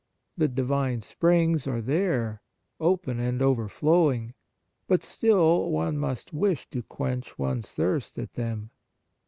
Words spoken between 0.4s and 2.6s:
Divine springs are there,